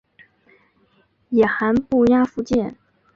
[1.29, 2.75] 野寒布岬附近。